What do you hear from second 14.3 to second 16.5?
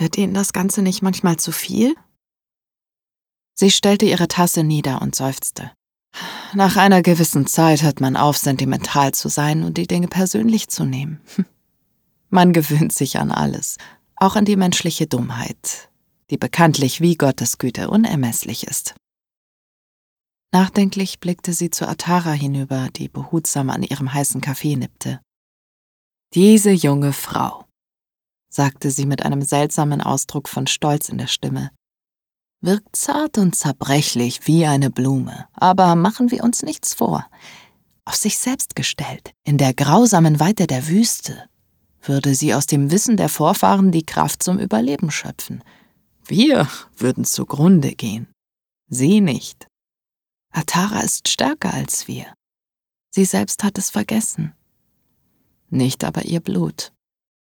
an die menschliche Dummheit, die